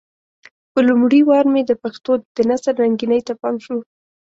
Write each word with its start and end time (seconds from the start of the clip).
په 0.71 0.79
لومړي 0.87 1.21
وار 1.29 1.45
مې 1.53 1.61
د 1.65 1.71
پښتو 1.83 2.11
د 2.35 2.37
نثر 2.49 2.73
رنګينۍ 2.83 3.21
ته 3.27 3.33
پام 3.41 3.55
شو. 3.65 3.77